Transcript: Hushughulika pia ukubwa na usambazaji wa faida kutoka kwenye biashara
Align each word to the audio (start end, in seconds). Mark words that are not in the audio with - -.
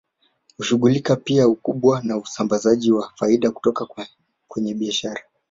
Hushughulika 0.57 1.15
pia 1.15 1.47
ukubwa 1.47 2.01
na 2.03 2.17
usambazaji 2.17 2.91
wa 2.91 3.11
faida 3.15 3.51
kutoka 3.51 3.87
kwenye 4.47 4.73
biashara 4.73 5.21